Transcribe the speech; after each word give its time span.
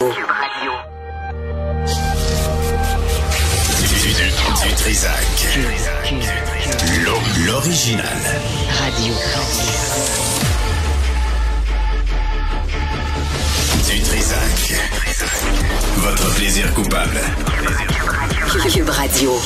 Radio. 0.00 0.72
Du, 3.90 4.68
du 4.68 4.74
Trisac. 4.74 5.58
L'o- 7.04 7.44
L'original. 7.46 8.06
Radio. 8.80 9.12
Du 13.90 14.00
Trisac. 14.00 14.80
Votre 15.98 16.34
plaisir 16.34 16.72
coupable. 16.72 17.20
Cube 18.72 18.88
Radio. 18.88 19.38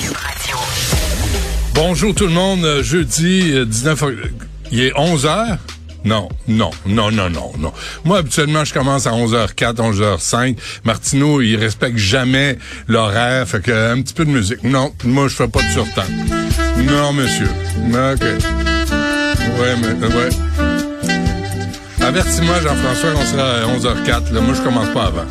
Bonjour 1.74 2.14
tout 2.14 2.26
le 2.26 2.32
monde, 2.32 2.64
Euh, 2.64 2.82
jeudi 2.84 3.50
euh, 3.54 3.64
19 3.66 4.02
oct- 4.02 4.30
il 4.70 4.80
est 4.84 4.92
11 4.96 5.26
heures? 5.26 5.58
Non, 6.04 6.28
non, 6.48 6.70
non, 6.86 7.10
non, 7.10 7.30
non, 7.30 7.52
non. 7.58 7.72
Moi, 8.04 8.18
habituellement, 8.18 8.64
je 8.64 8.74
commence 8.74 9.06
à 9.06 9.12
11h04, 9.12 9.76
11h05. 9.76 10.56
Martineau, 10.84 11.40
il 11.40 11.56
respecte 11.56 11.96
jamais 11.96 12.58
l'horaire, 12.88 13.48
fait 13.48 13.62
que 13.62 13.92
un 13.92 14.02
petit 14.02 14.12
peu 14.12 14.26
de 14.26 14.30
musique. 14.30 14.62
Non, 14.64 14.92
moi, 15.04 15.28
je 15.28 15.34
fais 15.34 15.48
pas 15.48 15.62
de 15.62 15.70
surtemps. 15.70 16.02
Non, 16.76 17.12
monsieur. 17.14 17.48
OK. 17.78 18.22
Ouais, 19.60 19.76
mais, 19.80 20.06
euh, 20.06 20.08
ouais. 20.08 20.28
Avertis-moi, 22.04 22.60
Jean-François, 22.60 23.10
on 23.16 23.24
sera 23.24 23.50
à 23.50 23.66
11h04. 23.66 24.32
Là. 24.32 24.40
Moi, 24.42 24.54
je 24.54 24.60
commence 24.60 24.92
pas 24.92 25.04
avant. 25.04 25.24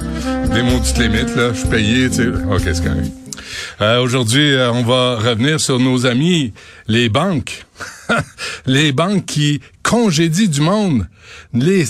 Des 0.54 0.64
maudites 0.64 0.98
limites, 0.98 1.36
là. 1.36 1.54
Je 1.54 1.60
suis 1.60 1.68
payé, 1.68 2.10
tu 2.10 2.16
sais. 2.16 2.28
OK, 2.28 2.62
c'est. 2.64 2.82
Euh, 3.82 4.02
Aujourd'hui, 4.02 4.54
euh, 4.54 4.72
on 4.72 4.84
va 4.84 5.18
revenir 5.18 5.60
sur 5.60 5.80
nos 5.80 6.06
amis, 6.06 6.54
les 6.88 7.10
banques. 7.10 7.66
les 8.66 8.92
banques 8.92 9.26
qui 9.26 9.62
congédient 9.94 10.48
du 10.48 10.62
monde. 10.62 11.08
Les, 11.54 11.86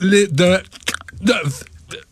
de, 0.00 0.62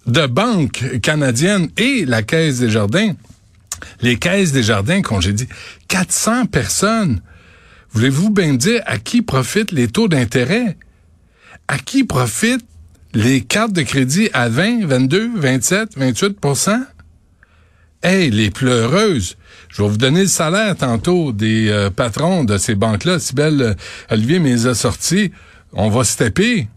de, 0.06 0.26
banques 0.26 0.98
canadiennes 1.02 1.68
et 1.76 2.04
la 2.04 2.22
Caisse 2.24 2.58
des 2.58 2.70
Jardins. 2.70 3.14
Les 4.02 4.18
caisses 4.18 4.50
des 4.52 4.64
jardins 4.64 5.02
congédient 5.02 5.46
400 5.86 6.46
personnes. 6.46 7.22
Voulez-vous 7.92 8.30
bien 8.30 8.54
dire 8.54 8.82
à 8.86 8.98
qui 8.98 9.22
profitent 9.22 9.72
les 9.72 9.86
taux 9.86 10.08
d'intérêt? 10.08 10.76
À 11.68 11.78
qui 11.78 12.02
profitent 12.02 12.66
les 13.14 13.40
cartes 13.40 13.72
de 13.72 13.82
crédit 13.82 14.30
à 14.32 14.48
20, 14.48 14.84
22, 14.84 15.30
27, 15.36 15.96
28 15.96 16.40
Hey, 18.02 18.30
les 18.30 18.50
pleureuses! 18.50 19.36
Je 19.68 19.82
vais 19.82 19.88
vous 19.88 19.96
donner 19.98 20.22
le 20.22 20.26
salaire 20.28 20.74
tantôt 20.76 21.32
des 21.32 21.68
euh, 21.68 21.90
patrons 21.90 22.44
de 22.44 22.56
ces 22.56 22.74
banques-là. 22.74 23.18
Sibelle 23.18 23.60
euh, 23.62 23.74
Olivier 24.10 24.38
me 24.38 24.48
les 24.48 24.66
a 24.66 24.74
sortis. 24.74 25.32
On 25.72 25.90
va 25.90 26.02
se 26.04 26.16
taper. 26.16 26.68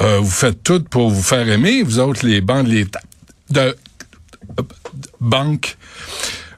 Euh, 0.00 0.18
vous 0.20 0.30
faites 0.30 0.62
tout 0.62 0.82
pour 0.82 1.10
vous 1.10 1.22
faire 1.22 1.48
aimer, 1.48 1.82
vous 1.82 1.98
autres, 2.00 2.26
les 2.26 2.40
banques, 2.40 2.66
de, 2.68 2.86
de- 3.50 3.76
de 4.56 4.64
banques. 5.20 5.76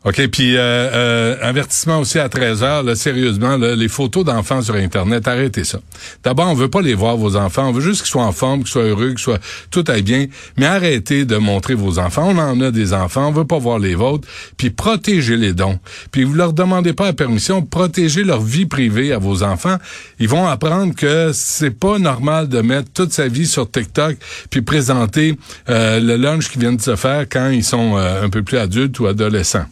OK, 0.06 0.24
puis 0.28 0.56
euh, 0.56 0.60
euh, 0.60 1.36
avertissement 1.42 1.98
aussi 1.98 2.20
à 2.20 2.28
13 2.28 2.62
heures, 2.62 2.82
là, 2.84 2.94
sérieusement, 2.94 3.56
là, 3.56 3.74
les 3.74 3.88
photos 3.88 4.24
d'enfants 4.24 4.62
sur 4.62 4.76
Internet, 4.76 5.26
arrêtez 5.26 5.64
ça. 5.64 5.80
D'abord, 6.22 6.46
on 6.46 6.54
veut 6.54 6.70
pas 6.70 6.80
les 6.80 6.94
voir, 6.94 7.16
vos 7.16 7.34
enfants. 7.34 7.70
On 7.70 7.72
veut 7.72 7.80
juste 7.80 8.02
qu'ils 8.02 8.12
soient 8.12 8.22
en 8.22 8.30
forme, 8.30 8.60
qu'ils 8.60 8.70
soient 8.70 8.84
heureux, 8.84 9.08
qu'ils 9.08 9.18
soient 9.18 9.40
tout 9.72 9.82
aille 9.88 10.02
bien. 10.02 10.26
Mais 10.56 10.66
arrêtez 10.66 11.24
de 11.24 11.36
montrer 11.38 11.74
vos 11.74 11.98
enfants. 11.98 12.28
On 12.28 12.38
en 12.38 12.60
a 12.60 12.70
des 12.70 12.92
enfants, 12.92 13.26
on 13.26 13.32
veut 13.32 13.46
pas 13.46 13.58
voir 13.58 13.80
les 13.80 13.96
vôtres. 13.96 14.28
Puis 14.56 14.70
protégez 14.70 15.36
les 15.36 15.52
dons. 15.52 15.80
Puis 16.12 16.22
vous 16.22 16.34
leur 16.34 16.52
demandez 16.52 16.92
pas 16.92 17.06
la 17.06 17.12
permission, 17.12 17.62
protégez 17.62 18.22
leur 18.22 18.42
vie 18.42 18.66
privée 18.66 19.12
à 19.12 19.18
vos 19.18 19.42
enfants. 19.42 19.78
Ils 20.20 20.28
vont 20.28 20.46
apprendre 20.46 20.94
que 20.94 21.32
c'est 21.34 21.72
pas 21.72 21.98
normal 21.98 22.48
de 22.48 22.60
mettre 22.60 22.92
toute 22.92 23.12
sa 23.12 23.26
vie 23.26 23.46
sur 23.46 23.68
TikTok 23.68 24.18
puis 24.50 24.62
présenter 24.62 25.36
euh, 25.68 25.98
le 25.98 26.14
lunch 26.14 26.48
qu'ils 26.48 26.60
viennent 26.60 26.76
de 26.76 26.82
se 26.82 26.94
faire 26.94 27.26
quand 27.28 27.48
ils 27.48 27.64
sont 27.64 27.96
euh, 27.96 28.22
un 28.22 28.30
peu 28.30 28.44
plus 28.44 28.58
adultes 28.58 29.00
ou 29.00 29.08
adolescents. 29.08 29.66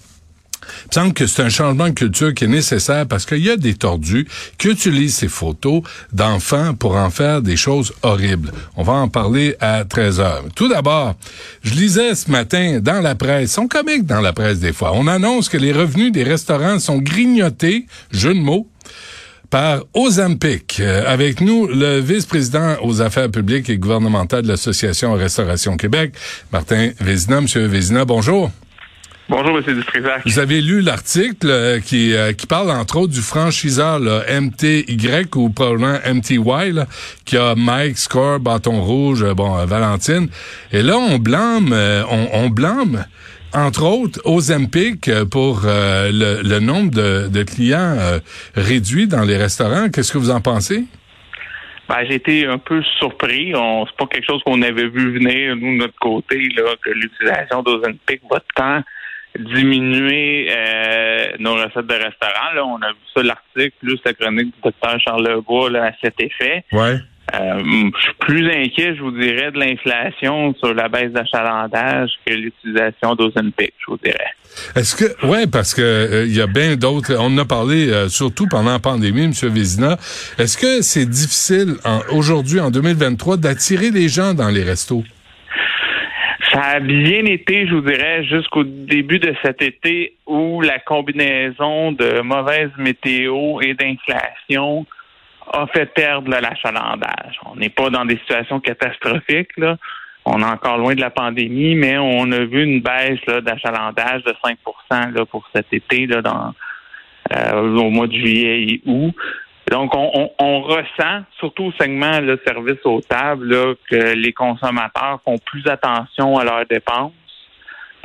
Il 0.84 0.88
me 0.88 0.92
semble 1.02 1.14
que 1.14 1.26
c'est 1.26 1.42
un 1.42 1.48
changement 1.48 1.88
de 1.88 1.94
culture 1.94 2.34
qui 2.34 2.44
est 2.44 2.48
nécessaire 2.48 3.06
parce 3.06 3.26
qu'il 3.26 3.44
y 3.44 3.50
a 3.50 3.56
des 3.56 3.74
tordus 3.74 4.26
qui 4.58 4.68
utilisent 4.68 5.16
ces 5.16 5.28
photos 5.28 5.82
d'enfants 6.12 6.74
pour 6.74 6.96
en 6.96 7.10
faire 7.10 7.42
des 7.42 7.56
choses 7.56 7.92
horribles. 8.02 8.52
On 8.76 8.82
va 8.82 8.94
en 8.94 9.08
parler 9.08 9.56
à 9.60 9.84
13 9.84 10.20
heures. 10.20 10.44
Tout 10.54 10.68
d'abord, 10.68 11.14
je 11.62 11.74
lisais 11.74 12.14
ce 12.14 12.30
matin 12.30 12.80
dans 12.80 13.00
la 13.00 13.14
presse, 13.14 13.52
sont 13.52 13.68
comiques 13.68 14.06
dans 14.06 14.20
la 14.20 14.32
presse 14.32 14.60
des 14.60 14.72
fois, 14.72 14.92
on 14.94 15.06
annonce 15.06 15.48
que 15.48 15.56
les 15.56 15.72
revenus 15.72 16.12
des 16.12 16.22
restaurants 16.22 16.78
sont 16.78 16.98
grignotés, 16.98 17.86
jeu 18.10 18.34
de 18.34 18.40
mots, 18.40 18.68
par 19.50 19.84
Ozempic. 19.94 20.80
Euh, 20.80 21.04
avec 21.06 21.40
nous, 21.40 21.68
le 21.68 22.00
vice-président 22.00 22.76
aux 22.82 23.00
affaires 23.00 23.30
publiques 23.30 23.70
et 23.70 23.78
gouvernementales 23.78 24.42
de 24.42 24.48
l'Association 24.48 25.12
Restauration 25.12 25.76
Québec, 25.76 26.12
Martin 26.52 26.90
Vézina. 27.00 27.40
Monsieur 27.40 27.66
Vézina, 27.66 28.04
bonjour. 28.04 28.50
Bonjour, 29.26 29.56
M. 29.56 29.62
Dutrisac. 29.62 30.20
Vous 30.26 30.38
avez 30.38 30.60
lu 30.60 30.82
l'article 30.82 31.48
euh, 31.48 31.80
qui, 31.80 32.14
euh, 32.14 32.34
qui 32.34 32.46
parle 32.46 32.70
entre 32.70 32.98
autres 32.98 33.12
du 33.14 33.22
franchiseur 33.22 33.98
là, 33.98 34.22
MTY 34.38 35.26
ou 35.36 35.48
probablement 35.48 35.98
MTY 36.06 36.72
là, 36.72 36.86
qui 37.24 37.38
a 37.38 37.54
Mike, 37.54 37.96
Score, 37.96 38.38
Bâton 38.38 38.82
Rouge, 38.82 39.22
euh, 39.22 39.32
bon, 39.32 39.56
euh, 39.56 39.64
Valentine. 39.64 40.28
Et 40.72 40.82
là, 40.82 40.98
on 40.98 41.18
blâme, 41.18 41.72
euh, 41.72 42.02
on, 42.10 42.28
on 42.34 42.50
blâme 42.50 43.06
entre 43.54 43.84
autres 43.84 44.20
Ozempic 44.26 45.10
pour 45.30 45.62
euh, 45.64 46.10
le, 46.12 46.46
le 46.46 46.60
nombre 46.60 46.90
de, 46.90 47.28
de 47.28 47.42
clients 47.44 47.96
euh, 47.98 48.18
réduits 48.56 49.06
dans 49.06 49.22
les 49.22 49.38
restaurants. 49.38 49.88
Qu'est-ce 49.88 50.12
que 50.12 50.18
vous 50.18 50.30
en 50.30 50.42
pensez? 50.42 50.84
Ben, 51.88 52.04
j'ai 52.08 52.16
été 52.16 52.46
un 52.46 52.58
peu 52.58 52.82
surpris. 52.98 53.52
C'est 53.52 53.96
pas 53.96 54.06
quelque 54.06 54.26
chose 54.26 54.42
qu'on 54.44 54.60
avait 54.60 54.88
vu 54.88 55.14
venir, 55.14 55.56
nous, 55.56 55.72
de 55.72 55.78
notre 55.78 55.98
côté, 55.98 56.48
là, 56.56 56.74
que 56.82 56.90
l'utilisation 56.90 57.62
d'Ozempic 57.62 58.20
va 58.30 58.40
tant 58.54 58.82
diminuer 59.38 60.48
euh, 60.50 61.26
nos 61.38 61.54
recettes 61.54 61.86
de 61.86 61.94
restaurant. 61.94 62.52
Là, 62.54 62.64
on 62.64 62.76
a 62.82 62.90
vu 62.90 62.98
ça, 63.14 63.22
l'article, 63.22 63.72
plus 63.80 63.98
la 64.04 64.12
chronique 64.14 64.46
du 64.54 64.60
docteur 64.62 64.98
Charles 65.00 65.26
Lebois 65.28 65.70
là, 65.70 65.86
à 65.86 65.90
cet 66.02 66.14
effet. 66.20 66.64
Ouais. 66.72 66.98
Euh, 67.34 67.62
je 67.96 68.02
suis 68.02 68.14
plus 68.20 68.50
inquiet, 68.50 68.94
je 68.94 69.00
vous 69.02 69.10
dirais, 69.10 69.50
de 69.50 69.58
l'inflation 69.58 70.54
sur 70.56 70.74
la 70.74 70.88
baisse 70.88 71.10
d'achalandage 71.10 72.10
que 72.26 72.34
l'utilisation 72.34 73.14
d'Ozempic, 73.14 73.72
je 73.78 73.84
vous 73.92 73.98
dirais. 74.04 74.28
Est-ce 74.76 74.94
que 74.94 75.26
ouais 75.26 75.46
parce 75.48 75.74
que 75.74 75.80
euh, 75.82 76.26
il 76.26 76.36
y 76.36 76.40
a 76.40 76.46
bien 76.46 76.76
d'autres 76.76 77.16
on 77.18 77.24
en 77.34 77.38
a 77.38 77.44
parlé 77.44 77.88
euh, 77.90 78.08
surtout 78.08 78.46
pendant 78.46 78.70
la 78.72 78.78
pandémie 78.78 79.26
monsieur 79.26 79.48
Vézina. 79.48 79.96
Est-ce 80.38 80.56
que 80.58 80.80
c'est 80.82 81.06
difficile 81.06 81.74
en- 81.84 82.02
aujourd'hui 82.12 82.60
en 82.60 82.70
2023 82.70 83.38
d'attirer 83.38 83.90
les 83.90 84.08
gens 84.08 84.34
dans 84.34 84.50
les 84.50 84.62
restos? 84.62 85.02
Ça 86.54 86.62
a 86.62 86.78
bien 86.80 87.24
été, 87.24 87.66
je 87.66 87.74
vous 87.74 87.80
dirais, 87.80 88.22
jusqu'au 88.22 88.62
début 88.62 89.18
de 89.18 89.34
cet 89.42 89.60
été 89.60 90.14
où 90.24 90.60
la 90.60 90.78
combinaison 90.78 91.90
de 91.90 92.20
mauvaise 92.20 92.70
météo 92.78 93.60
et 93.60 93.74
d'inflation 93.74 94.86
a 95.52 95.66
fait 95.66 95.86
perdre 95.86 96.30
l'achalandage. 96.30 97.40
On 97.44 97.56
n'est 97.56 97.70
pas 97.70 97.90
dans 97.90 98.04
des 98.04 98.18
situations 98.18 98.60
catastrophiques, 98.60 99.56
là. 99.56 99.78
On 100.26 100.40
est 100.40 100.44
encore 100.44 100.78
loin 100.78 100.94
de 100.94 101.00
la 101.00 101.10
pandémie, 101.10 101.74
mais 101.74 101.98
on 101.98 102.30
a 102.30 102.44
vu 102.44 102.62
une 102.62 102.80
baisse 102.80 103.20
d'achalandage 103.42 104.22
de 104.22 104.32
5 104.44 104.58
là, 105.12 105.26
pour 105.26 105.46
cet 105.52 105.66
été 105.72 106.06
là, 106.06 106.22
dans, 106.22 106.54
euh, 107.36 107.62
au 107.62 107.90
mois 107.90 108.06
de 108.06 108.12
juillet 108.12 108.62
et 108.62 108.82
août. 108.86 109.14
Donc, 109.70 109.94
on, 109.94 110.10
on, 110.14 110.30
on 110.38 110.60
ressent, 110.62 111.24
surtout 111.38 111.64
au 111.64 111.72
segment 111.72 112.20
le 112.20 112.40
service 112.46 112.84
aux 112.84 113.00
tables, 113.00 113.48
là, 113.48 113.74
que 113.90 114.14
les 114.14 114.32
consommateurs 114.32 115.20
font 115.24 115.38
plus 115.38 115.66
attention 115.66 116.36
à 116.38 116.44
leurs 116.44 116.66
dépenses. 116.66 117.12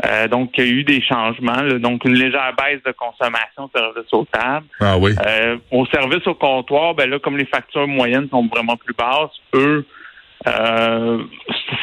Euh, 0.05 0.29
donc, 0.29 0.51
il 0.57 0.65
y 0.65 0.67
a 0.67 0.71
eu 0.71 0.83
des 0.85 1.01
changements, 1.01 1.61
là. 1.61 1.77
donc 1.77 2.05
une 2.05 2.13
légère 2.13 2.53
baisse 2.57 2.81
de 2.85 2.93
consommation 2.93 3.65
de 3.65 3.77
service 3.77 4.13
aux 4.13 4.25
tables. 4.31 4.65
Ah 4.79 4.97
oui. 4.97 5.11
Euh, 5.27 5.57
au 5.71 5.85
service 5.87 6.25
au 6.25 6.35
comptoir, 6.35 6.95
ben 6.95 7.09
là, 7.09 7.19
comme 7.19 7.35
les 7.35 7.45
factures 7.45 7.87
moyennes 7.87 8.29
sont 8.29 8.47
vraiment 8.47 8.77
plus 8.77 8.95
basses, 8.95 9.35
eux 9.53 9.85
euh, 10.47 11.21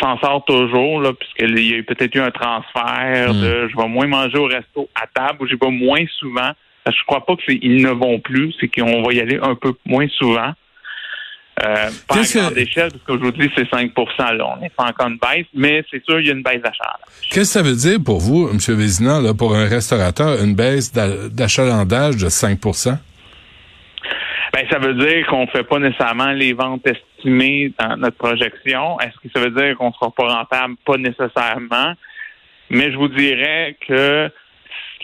s'en 0.00 0.18
sortent 0.20 0.46
toujours, 0.46 1.02
là, 1.02 1.12
puisqu'il 1.12 1.58
y 1.58 1.74
a 1.74 1.76
eu 1.76 1.84
peut-être 1.84 2.14
eu 2.14 2.20
un 2.20 2.30
transfert 2.30 3.34
Mm. 3.34 3.40
de 3.42 3.68
je 3.68 3.76
vais 3.76 3.88
moins 3.88 4.06
manger 4.06 4.38
au 4.38 4.46
resto 4.46 4.88
à 4.94 5.06
table 5.06 5.42
ou 5.42 5.46
j'y 5.46 5.56
vais 5.56 5.70
moins 5.70 6.04
souvent. 6.18 6.52
Parce 6.86 6.94
que 6.96 7.00
Je 7.02 7.06
crois 7.06 7.26
pas 7.26 7.34
que 7.34 7.42
c'est 7.48 7.58
ils 7.60 7.82
ne 7.82 7.90
vont 7.90 8.20
plus, 8.20 8.54
c'est 8.60 8.68
qu'on 8.68 9.02
va 9.02 9.12
y 9.12 9.20
aller 9.20 9.40
un 9.42 9.56
peu 9.56 9.72
moins 9.86 10.06
souvent. 10.08 10.52
Euh, 11.64 11.88
pas 12.06 12.14
à 12.14 12.18
Qu'est-ce 12.18 12.34
que- 12.34 12.38
grande 12.38 12.58
échelle, 12.58 12.90
parce 12.92 13.02
qu'aujourd'hui, 13.04 13.50
c'est 13.56 13.68
5 13.68 13.90
là. 13.96 14.56
On 14.60 14.68
pas 14.68 14.84
encore 14.84 15.08
une 15.08 15.16
baisse, 15.18 15.46
mais 15.52 15.82
c'est 15.90 16.04
sûr, 16.04 16.20
il 16.20 16.26
y 16.26 16.30
a 16.30 16.34
une 16.34 16.42
baisse 16.44 16.62
d'achat. 16.62 16.96
Qu'est-ce 17.30 17.40
que 17.40 17.44
ça 17.44 17.62
veut 17.62 17.74
dire 17.74 17.98
pour 18.04 18.20
vous, 18.20 18.48
M. 18.48 18.58
Vézina, 18.76 19.20
là, 19.20 19.34
pour 19.34 19.56
un 19.56 19.66
restaurateur, 19.66 20.40
une 20.44 20.54
baisse 20.54 20.92
d'a- 20.92 21.28
d'achalandage 21.28 22.16
de 22.18 22.28
5% 22.28 22.98
Ben, 24.52 24.64
ça 24.70 24.78
veut 24.78 24.94
dire 24.94 25.26
qu'on 25.26 25.46
fait 25.48 25.64
pas 25.64 25.78
nécessairement 25.80 26.30
les 26.32 26.52
ventes 26.52 26.86
estimées 26.86 27.72
dans 27.80 27.96
notre 27.96 28.16
projection. 28.16 28.98
Est-ce 29.00 29.16
que 29.20 29.28
ça 29.34 29.40
veut 29.40 29.50
dire 29.50 29.76
qu'on 29.76 29.92
sera 29.92 30.10
pas 30.12 30.28
rentable? 30.28 30.76
Pas 30.86 30.96
nécessairement. 30.98 31.94
Mais 32.70 32.90
je 32.92 32.96
vous 32.96 33.08
dirais 33.08 33.76
que 33.86 34.30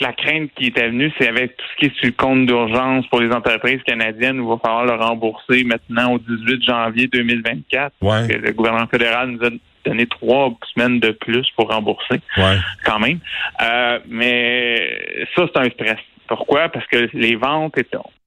la 0.00 0.12
crainte 0.12 0.50
qui 0.56 0.66
était 0.66 0.88
venue, 0.88 1.12
c'est 1.18 1.28
avec 1.28 1.56
tout 1.56 1.64
ce 1.72 1.76
qui 1.76 1.86
est 1.86 1.94
sur 1.96 2.06
le 2.06 2.12
compte 2.12 2.46
d'urgence 2.46 3.06
pour 3.08 3.20
les 3.20 3.32
entreprises 3.32 3.82
canadiennes 3.84 4.40
où 4.40 4.44
il 4.44 4.56
va 4.56 4.58
falloir 4.64 4.84
le 4.86 4.94
rembourser 5.04 5.64
maintenant 5.64 6.12
au 6.14 6.18
18 6.18 6.64
janvier 6.64 7.06
2024. 7.08 7.92
Ouais. 8.00 8.26
Que 8.28 8.36
le 8.38 8.52
gouvernement 8.52 8.86
fédéral 8.88 9.28
nous 9.30 9.46
a 9.46 9.50
donner 9.84 10.06
trois 10.06 10.50
semaines 10.74 11.00
de 11.00 11.10
plus 11.10 11.44
pour 11.56 11.68
rembourser, 11.70 12.20
Ouais. 12.36 12.56
quand 12.84 13.00
même. 13.00 13.18
Euh, 13.60 13.98
mais 14.08 15.26
ça, 15.36 15.44
c'est 15.52 15.60
un 15.60 15.70
stress. 15.70 15.98
Pourquoi? 16.28 16.68
Parce 16.68 16.86
que 16.86 17.08
les 17.14 17.34
ventes, 17.36 17.74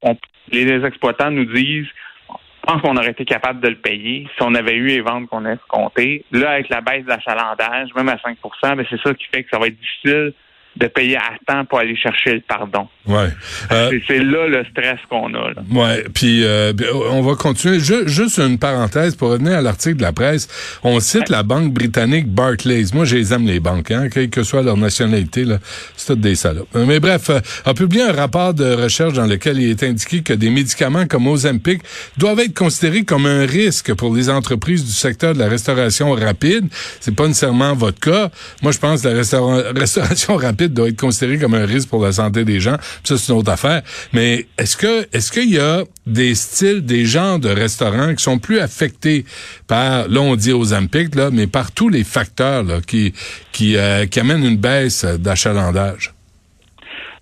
on- 0.02 0.18
les 0.52 0.86
exploitants 0.86 1.32
nous 1.32 1.46
disent, 1.46 1.88
je 2.30 2.74
pense 2.74 2.82
qu'on 2.82 2.98
aurait 2.98 3.12
été 3.12 3.26
capable 3.26 3.62
de 3.62 3.70
le 3.70 3.76
payer 3.78 4.28
si 4.36 4.42
on 4.42 4.54
avait 4.56 4.74
eu 4.76 4.88
les 4.88 5.02
ventes 5.02 5.28
qu'on 5.28 5.46
a 5.46 5.54
escomptées. 5.54 6.26
Là, 6.32 6.52
avec 6.52 6.70
la 6.70 6.82
baisse 6.82 7.04
de 7.06 7.10
l'achalandage, 7.10 7.90
même 7.96 8.10
à 8.10 8.18
5% 8.18 8.76
ben, 8.76 8.86
c'est 8.90 9.00
ça 9.02 9.14
qui 9.14 9.26
fait 9.34 9.44
que 9.44 9.50
ça 9.52 9.58
va 9.60 9.68
être 9.68 9.80
difficile 9.80 10.34
de 10.78 10.88
payer 10.88 11.18
à 11.18 11.22
temps 11.48 11.64
pour 11.66 11.80
aller 11.80 11.96
chercher 11.96 12.34
le 12.34 12.42
pardon. 12.42 12.88
Ouais. 13.08 13.30
Euh, 13.72 13.92
C'est- 14.08 14.20
là 14.20 14.48
le 14.48 14.66
stress 14.72 15.00
qu'on 15.10 15.34
a. 15.34 15.50
Là. 15.52 15.62
Ouais, 15.72 16.04
puis 16.14 16.44
euh, 16.44 16.74
puis, 16.74 16.86
on 17.12 17.22
va 17.22 17.36
continuer. 17.36 17.80
Ju- 17.80 18.08
juste 18.08 18.40
une 18.40 18.58
parenthèse 18.58 19.16
pour 19.16 19.30
revenir 19.30 19.54
à 19.58 19.62
l'article 19.62 19.98
de 19.98 20.02
la 20.02 20.12
presse. 20.12 20.48
On 20.84 21.00
cite 21.00 21.30
la 21.30 21.44
banque 21.44 21.72
britannique 21.74 22.28
Barclays. 22.28 22.86
Moi, 22.94 23.06
je 23.06 23.16
les 23.16 23.34
aime 23.34 23.46
les 23.46 23.60
banques, 23.60 23.92
hein, 23.92 24.10
quelle 24.12 24.30
que 24.30 24.44
soit 24.44 24.64
leur 24.64 24.76
nationalité. 24.78 25.46
là, 25.46 25.60
C'est 25.96 26.08
toutes 26.08 26.22
des 26.22 26.36
salopes. 26.36 26.68
Euh, 26.76 26.86
Mais 26.86 27.00
bref, 27.00 27.30
euh, 27.30 27.40
a 27.66 27.74
publié 27.74 28.04
un 28.04 28.12
rapport 28.14 28.54
de 28.54 28.66
recherche 28.74 29.14
dans 29.14 29.26
lequel 29.28 29.60
il 29.60 29.70
est 29.70 29.84
indiqué 29.84 30.22
que 30.24 30.34
des 30.34 30.50
médicaments 30.50 31.06
comme 31.08 31.28
Ozempic 31.28 31.82
doivent 32.18 32.40
être 32.40 32.54
considérés 32.58 33.04
comme 33.04 33.26
un 33.26 33.46
risque 33.46 33.94
pour 33.94 34.14
les 34.16 34.30
entreprises 34.30 34.84
du 34.84 34.92
secteur 34.92 35.34
de 35.34 35.40
la 35.40 35.48
restauration 35.48 36.12
rapide. 36.12 36.68
C'est 37.00 37.16
pas 37.16 37.28
nécessairement 37.28 37.74
votre 37.76 38.00
cas. 38.00 38.30
Moi, 38.62 38.72
je 38.72 38.80
pense 38.80 39.02
que 39.04 39.08
la 39.10 39.14
restaura- 39.22 39.64
restauration 39.80 40.36
rapide 40.38 40.65
doit 40.74 40.90
être 40.90 41.00
considérée 41.00 41.40
comme 41.40 41.54
un 41.54 41.66
risque 41.66 41.90
pour 41.90 42.04
la 42.04 42.12
santé 42.12 42.46
des 42.46 42.60
gens. 42.60 42.78
Puis 42.78 43.02
ça, 43.04 43.18
c'est 43.18 43.32
une 43.32 43.40
autre 43.40 43.52
affaire. 43.52 43.82
Mais 44.14 44.46
est-ce 44.58 44.78
que 44.78 45.08
est-ce 45.16 45.32
qu'il 45.32 45.50
y 45.50 45.60
a 45.60 45.84
des 46.06 46.36
styles, 46.36 46.86
des 46.86 47.06
genres 47.06 47.40
de 47.40 47.50
restaurants 47.50 48.14
qui 48.14 48.24
sont 48.24 48.40
plus 48.40 48.60
affectés 48.60 49.26
par, 49.68 50.08
là, 50.08 50.20
on 50.22 50.36
dit 50.36 50.54
Ozempic, 50.54 51.16
là, 51.16 51.30
mais 51.32 51.48
par 51.48 51.72
tous 51.74 51.90
les 51.90 52.04
facteurs 52.04 52.64
là, 52.64 52.82
qui 52.86 53.14
qui, 53.52 53.78
euh, 53.78 54.06
amènent 54.18 54.46
une 54.46 54.58
baisse 54.58 55.06
d'achalandage? 55.06 56.12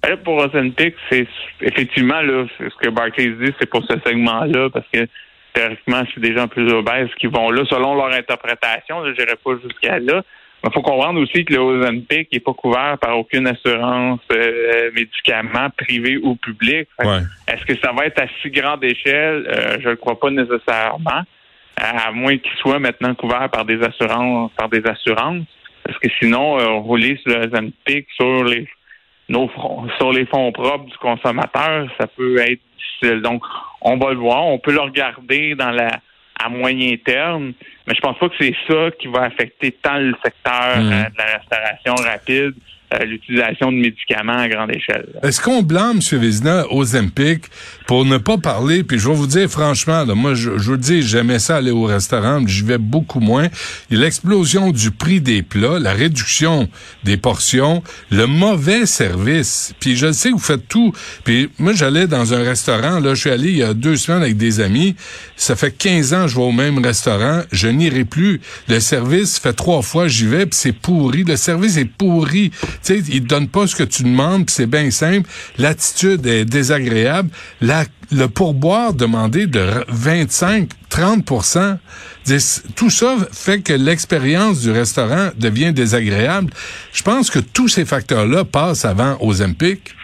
Là, 0.07 0.17
pour 0.17 0.35
Ozempic, 0.35 0.95
c'est 1.09 1.27
effectivement 1.61 2.21
là, 2.21 2.45
ce 2.59 2.85
que 2.85 2.89
Barclays 2.89 3.35
dit, 3.41 3.53
c'est 3.59 3.69
pour 3.69 3.83
ce 3.89 3.95
segment-là, 4.05 4.69
parce 4.69 4.85
que 4.93 5.07
théoriquement, 5.53 6.03
c'est 6.13 6.19
des 6.19 6.35
gens 6.35 6.47
plus 6.47 6.69
obèses 6.71 7.09
qui 7.19 7.27
vont 7.27 7.51
là, 7.51 7.63
selon 7.69 7.95
leur 7.95 8.11
interprétation. 8.11 9.05
Je 9.05 9.11
n'irai 9.11 9.35
pas 9.43 9.51
jusqu'à 9.63 9.99
là. 9.99 10.23
Il 10.65 10.71
faut 10.71 10.81
comprendre 10.81 11.19
aussi 11.19 11.43
que 11.43 11.53
le 11.53 11.59
Ozempic 11.59 12.31
n'est 12.31 12.39
pas 12.39 12.53
couvert 12.53 12.97
par 12.97 13.19
aucune 13.19 13.47
assurance 13.47 14.21
euh, 14.31 14.91
médicaments 14.95 15.69
privés 15.77 16.17
ou 16.17 16.35
que 16.35 16.51
Ouais. 16.63 17.19
Est-ce 17.47 17.65
que 17.65 17.77
ça 17.83 17.91
va 17.91 18.05
être 18.05 18.21
à 18.21 18.27
si 18.41 18.49
grande 18.49 18.83
échelle? 18.83 19.45
Euh, 19.49 19.77
je 19.81 19.89
ne 19.89 19.95
crois 19.95 20.17
pas 20.17 20.29
nécessairement, 20.29 21.23
à 21.75 22.11
moins 22.13 22.37
qu'il 22.37 22.53
soit 22.59 22.79
maintenant 22.79 23.13
couvert 23.13 23.49
par 23.49 23.65
des 23.65 23.81
assurances, 23.83 24.51
par 24.55 24.69
des 24.69 24.85
assurances. 24.85 25.45
Parce 25.83 25.99
que 25.99 26.07
sinon, 26.21 26.59
euh, 26.59 26.79
rouler 26.79 27.17
sur 27.17 27.37
le 27.37 27.47
Ozempic 27.47 28.07
sur 28.15 28.45
les 28.45 28.67
nos 29.29 29.47
fonds, 29.49 29.87
sur 29.97 30.11
les 30.11 30.25
fonds 30.25 30.51
propres 30.51 30.85
du 30.85 30.97
consommateur, 30.97 31.87
ça 31.99 32.07
peut 32.07 32.39
être 32.39 32.61
difficile. 32.77 33.21
Donc, 33.21 33.43
on 33.81 33.97
va 33.97 34.11
le 34.11 34.17
voir, 34.17 34.45
on 34.45 34.59
peut 34.59 34.73
le 34.73 34.81
regarder 34.81 35.55
dans 35.55 35.71
la 35.71 35.91
à 36.45 36.49
moyen 36.49 36.95
terme, 37.03 37.53
mais 37.87 37.93
je 37.95 38.01
pense 38.01 38.17
pas 38.17 38.29
que 38.29 38.35
c'est 38.39 38.55
ça 38.67 38.91
qui 38.99 39.07
va 39.07 39.23
affecter 39.23 39.71
tant 39.81 39.97
le 39.97 40.13
secteur 40.23 40.77
Mhm. 40.77 40.91
euh, 40.91 41.09
de 41.09 41.17
la 41.17 41.37
restauration 41.37 41.95
rapide, 41.95 42.53
l'utilisation 43.05 43.71
de 43.71 43.77
médicaments 43.77 44.37
à 44.37 44.47
grande 44.47 44.71
échelle. 44.71 45.07
Est-ce 45.23 45.41
qu'on 45.41 45.61
blâme, 45.61 45.99
M. 46.11 46.19
Vézina, 46.19 46.65
Ozempic 46.71 47.45
pour 47.87 48.05
ne 48.05 48.17
pas 48.17 48.37
parler, 48.37 48.83
puis 48.83 48.99
je 48.99 49.07
vais 49.07 49.15
vous 49.15 49.27
dire 49.27 49.49
franchement, 49.49 50.05
là, 50.05 50.15
moi, 50.15 50.35
je, 50.35 50.57
je 50.57 50.71
vous 50.71 50.77
dis, 50.77 51.01
j'aimais 51.01 51.39
ça 51.39 51.57
aller 51.57 51.71
au 51.71 51.83
restaurant, 51.83 52.41
j'y 52.45 52.63
vais 52.63 52.77
beaucoup 52.77 53.19
moins. 53.19 53.47
L'explosion 53.89 54.71
du 54.71 54.91
prix 54.91 55.21
des 55.21 55.43
plats, 55.43 55.79
la 55.79 55.93
réduction 55.93 56.69
des 57.03 57.17
portions, 57.17 57.83
le 58.09 58.25
mauvais 58.25 58.85
service, 58.85 59.73
puis 59.79 59.95
je 59.95 60.11
sais 60.11 60.29
que 60.29 60.35
vous 60.35 60.39
faites 60.39 60.67
tout. 60.67 60.93
Puis 61.23 61.49
moi, 61.59 61.73
j'allais 61.73 62.07
dans 62.07 62.33
un 62.33 62.43
restaurant, 62.43 62.99
là, 62.99 63.13
je 63.13 63.21
suis 63.21 63.29
allé 63.29 63.49
il 63.49 63.57
y 63.57 63.63
a 63.63 63.73
deux 63.73 63.97
semaines 63.97 64.21
avec 64.21 64.37
des 64.37 64.59
amis, 64.59 64.95
ça 65.35 65.55
fait 65.55 65.71
15 65.71 66.13
ans 66.13 66.21
que 66.23 66.29
je 66.29 66.35
vais 66.35 66.43
au 66.43 66.51
même 66.51 66.83
restaurant, 66.83 67.41
je 67.51 67.67
n'irai 67.67 68.05
plus. 68.05 68.41
Le 68.67 68.79
service 68.79 69.39
fait 69.39 69.53
trois 69.53 69.81
fois 69.81 70.07
j'y 70.07 70.27
vais, 70.27 70.45
puis 70.45 70.57
c'est 70.57 70.71
pourri. 70.71 71.23
Le 71.23 71.35
service 71.35 71.77
est 71.77 71.85
pourri. 71.85 72.51
Sais, 72.83 72.99
il 72.99 73.23
te 73.23 73.27
donne 73.27 73.47
pas 73.47 73.65
ce 73.65 73.75
que 73.75 73.83
tu 73.83 74.03
demandes, 74.03 74.49
c'est 74.49 74.65
bien 74.69 74.91
simple. 74.91 75.29
L'attitude 75.57 76.25
est 76.25 76.45
désagréable. 76.45 77.29
La, 77.61 77.83
le 78.11 78.27
pourboire 78.27 78.93
demandé 78.93 79.47
de 79.47 79.61
25-30 79.89 81.77
Dis- 82.25 82.61
Tout 82.75 82.89
ça 82.89 83.15
fait 83.31 83.61
que 83.61 83.73
l'expérience 83.73 84.61
du 84.61 84.71
restaurant 84.71 85.29
devient 85.37 85.73
désagréable. 85.73 86.51
Je 86.93 87.01
pense 87.03 87.29
que 87.29 87.39
tous 87.39 87.67
ces 87.69 87.85
facteurs-là 87.85 88.43
passent 88.45 88.85
avant 88.85 89.17
Ozempic. 89.21 89.95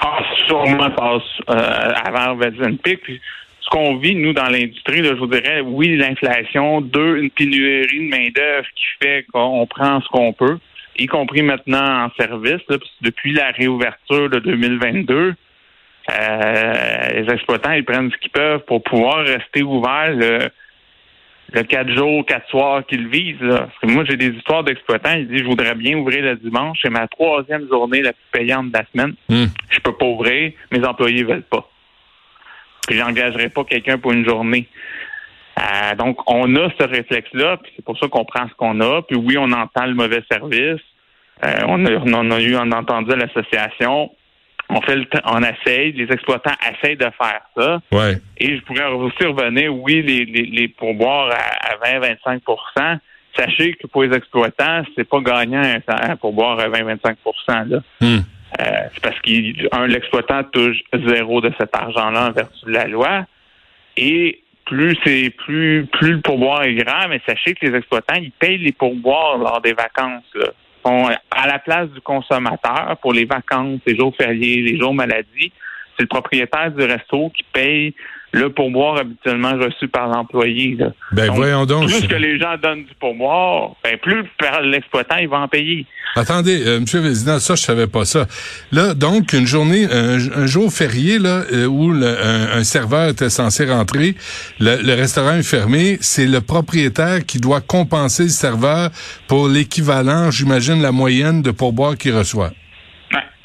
Ah, 0.00 0.18
sûrement 0.46 0.90
passe 0.90 1.22
euh, 1.50 1.92
avant. 2.04 2.38
Puis, 2.82 3.20
ce 3.60 3.68
qu'on 3.70 3.96
vit, 3.98 4.14
nous, 4.14 4.32
dans 4.32 4.48
l'industrie, 4.48 5.04
je 5.04 5.12
vous 5.14 5.26
dirais, 5.26 5.60
oui, 5.60 5.96
l'inflation, 5.96 6.80
deux, 6.80 7.18
une 7.18 7.30
pénurie 7.30 8.06
de 8.06 8.10
main-d'œuvre 8.10 8.66
qui 8.74 8.84
fait 9.02 9.26
qu'on 9.32 9.66
prend 9.66 10.00
ce 10.00 10.08
qu'on 10.08 10.32
peut, 10.32 10.58
y 10.98 11.06
compris 11.06 11.42
maintenant 11.42 12.06
en 12.06 12.10
service, 12.18 12.60
là, 12.68 12.76
depuis 13.00 13.32
la 13.32 13.50
réouverture 13.50 14.28
de 14.30 14.38
2022, 14.40 15.34
euh, 16.10 17.08
les 17.14 17.32
exploitants, 17.32 17.72
ils 17.72 17.84
prennent 17.84 18.10
ce 18.10 18.16
qu'ils 18.16 18.30
peuvent 18.30 18.64
pour 18.66 18.82
pouvoir 18.82 19.24
rester 19.24 19.62
ouverts 19.62 20.14
le, 20.14 20.50
le 21.52 21.62
quatre 21.62 21.90
jours, 21.94 22.24
quatre 22.24 22.48
soirs 22.48 22.84
qu'ils 22.86 23.08
visent. 23.08 23.40
Là. 23.40 23.58
Parce 23.58 23.78
que 23.82 23.86
moi, 23.86 24.04
j'ai 24.04 24.16
des 24.16 24.28
histoires 24.28 24.64
d'exploitants, 24.64 25.14
ils 25.16 25.28
disent, 25.28 25.40
je 25.40 25.44
voudrais 25.44 25.74
bien 25.74 25.96
ouvrir 25.96 26.24
le 26.24 26.36
dimanche, 26.36 26.78
c'est 26.82 26.90
ma 26.90 27.06
troisième 27.08 27.68
journée 27.68 28.02
la 28.02 28.12
plus 28.12 28.24
payante 28.32 28.70
de 28.70 28.78
la 28.78 28.84
semaine. 28.92 29.14
Hmm. 29.28 29.46
Je 29.70 29.80
peux 29.80 29.92
pas 29.92 30.06
ouvrir, 30.06 30.52
mes 30.72 30.84
employés 30.84 31.24
veulent 31.24 31.42
pas. 31.42 31.68
Puis 32.86 32.96
j'engagerai 32.96 33.50
pas 33.50 33.64
quelqu'un 33.64 33.98
pour 33.98 34.12
une 34.12 34.26
journée. 34.26 34.66
Euh, 35.58 35.94
donc, 35.96 36.18
on 36.30 36.54
a 36.56 36.68
ce 36.78 36.84
réflexe-là, 36.84 37.56
puis 37.58 37.72
c'est 37.76 37.84
pour 37.84 37.98
ça 37.98 38.06
qu'on 38.08 38.24
prend 38.24 38.48
ce 38.48 38.54
qu'on 38.54 38.80
a. 38.80 39.02
Puis 39.02 39.16
oui, 39.16 39.36
on 39.38 39.50
entend 39.52 39.86
le 39.86 39.94
mauvais 39.94 40.22
service. 40.30 40.80
Euh, 41.44 41.52
on, 41.66 41.84
a, 41.86 41.90
on 41.92 42.30
a 42.30 42.40
eu, 42.40 42.56
on 42.56 42.72
a 42.72 42.76
entendu 42.76 43.12
à 43.12 43.16
l'association. 43.16 44.10
On 44.70 44.80
fait 44.82 44.96
le 44.96 45.06
on 45.24 45.40
essaye, 45.42 45.92
les 45.92 46.12
exploitants 46.12 46.52
essayent 46.70 46.96
de 46.96 47.08
faire 47.18 47.40
ça. 47.56 47.80
Ouais. 47.90 48.18
Et 48.36 48.56
je 48.56 48.62
pourrais 48.62 48.84
aussi 48.86 49.24
revenir, 49.24 49.74
oui, 49.74 50.02
les, 50.02 50.26
les, 50.26 50.42
les 50.42 50.68
pourboires 50.68 51.30
à, 51.30 51.72
à 51.72 51.98
20-25% 51.98 52.98
Sachez 53.38 53.74
que 53.74 53.86
pour 53.86 54.02
les 54.02 54.16
exploitants, 54.16 54.82
c'est 54.96 55.08
pas 55.08 55.20
gagnant 55.20 55.62
un, 55.62 56.16
pourboire 56.16 56.58
à 56.58 56.68
20-25 56.68 57.16
là. 57.68 57.78
Hmm. 58.00 58.18
Euh, 58.60 58.64
c'est 58.92 59.02
parce 59.02 59.18
que 59.20 59.86
l'exploitant 59.86 60.42
touche 60.44 60.78
zéro 61.06 61.40
de 61.40 61.52
cet 61.58 61.74
argent-là 61.76 62.28
en 62.28 62.32
vertu 62.32 62.64
de 62.66 62.72
la 62.72 62.86
loi. 62.86 63.26
Et 63.96 64.42
plus 64.68 64.96
c'est 65.04 65.30
plus 65.30 65.86
plus 65.86 66.12
le 66.12 66.20
pourboire 66.20 66.62
est 66.62 66.74
grand, 66.74 67.08
mais 67.08 67.20
sachez 67.26 67.54
que 67.54 67.66
les 67.66 67.76
exploitants, 67.76 68.20
ils 68.20 68.30
payent 68.30 68.58
les 68.58 68.72
pourboires 68.72 69.38
lors 69.38 69.60
des 69.60 69.72
vacances. 69.72 70.24
Là. 70.34 70.48
À 71.30 71.46
la 71.46 71.58
place 71.58 71.88
du 71.90 72.00
consommateur 72.00 72.96
pour 73.02 73.12
les 73.12 73.24
vacances, 73.24 73.80
les 73.86 73.96
jours 73.96 74.14
fériés, 74.16 74.62
les 74.62 74.78
jours 74.78 74.94
maladie. 74.94 75.52
C'est 75.96 76.04
le 76.04 76.06
propriétaire 76.06 76.70
du 76.70 76.84
resto 76.84 77.30
qui 77.30 77.42
paye 77.52 77.94
le 78.32 78.50
pourboire 78.50 78.98
habituellement 78.98 79.52
reçu 79.56 79.88
par 79.88 80.08
l'employé. 80.08 80.76
Ben 81.12 81.28
Donc, 81.28 81.36
voyons 81.36 81.64
donc. 81.66 81.86
Plus 81.86 82.06
que 82.06 82.14
les 82.14 82.38
gens 82.38 82.56
donnent 82.62 82.84
du 82.84 82.94
pourboire, 83.00 83.70
ben 83.82 83.96
plus 83.98 84.24
l'exploitant, 84.64 85.16
il 85.16 85.28
va 85.28 85.38
en 85.40 85.48
payer. 85.48 85.86
Attendez, 86.14 86.62
euh, 86.66 86.80
Monsieur 86.80 87.00
Vézina, 87.00 87.40
ça 87.40 87.54
je 87.54 87.62
savais 87.62 87.86
pas 87.86 88.04
ça. 88.04 88.26
Là, 88.72 88.94
donc 88.94 89.32
une 89.32 89.46
journée, 89.46 89.86
un, 89.90 90.18
un 90.42 90.46
jour 90.46 90.72
férié 90.72 91.18
là 91.18 91.42
euh, 91.52 91.66
où 91.66 91.90
le- 91.92 92.06
un, 92.22 92.58
un 92.58 92.64
serveur 92.64 93.10
était 93.10 93.30
censé 93.30 93.64
rentrer, 93.66 94.14
le, 94.60 94.82
le 94.82 94.94
restaurant 94.94 95.34
est 95.36 95.42
fermé, 95.42 95.98
c'est 96.00 96.26
le 96.26 96.40
propriétaire 96.40 97.24
qui 97.26 97.38
doit 97.38 97.60
compenser 97.60 98.24
le 98.24 98.28
serveur 98.30 98.90
pour 99.26 99.48
l'équivalent, 99.48 100.30
j'imagine 100.30 100.82
la 100.82 100.92
moyenne 100.92 101.40
de 101.42 101.50
pourboire 101.50 101.96
qu'il 101.96 102.14
reçoit. 102.16 102.50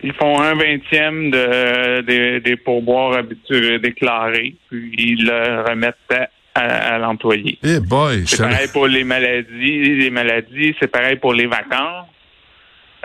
Ils 0.04 0.14
font 0.14 0.40
un 0.40 0.54
vingtième 0.56 1.32
de, 1.32 2.02
des- 2.02 2.40
des 2.42 2.58
pourboires 2.58 3.18
habituels 3.18 3.80
déclarés, 3.82 4.56
puis 4.70 4.92
ils 4.98 5.26
le 5.26 5.64
remettent 5.70 5.96
à, 6.12 6.28
à- 6.56 6.96
à 6.96 6.98
l'employé. 6.98 7.58
Eh 7.64 7.78
C'est 8.26 8.38
pareil 8.38 8.68
pour 8.74 8.88
les 8.88 9.04
maladies, 9.04 9.96
les 9.96 10.10
maladies, 10.10 10.76
c'est 10.80 10.92
pareil 10.92 11.16
pour 11.18 11.34
les 11.34 11.48
vacances. 11.48 12.08